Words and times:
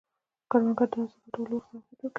کروندګر 0.49 0.87
د 0.91 0.93
حاصل 1.01 1.19
راټولولو 1.23 1.53
وخت 1.57 1.65
ته 1.69 1.75
اهمیت 1.77 1.99
ورکوي 1.99 2.09